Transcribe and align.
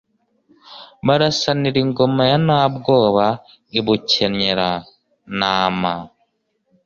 Barasanira 1.07 1.77
ingoma 1.85 2.21
ya 2.31 2.37
Ntabwoba 2.45 3.25
i 3.79 3.81
Bukenyera-ntama, 3.85 5.93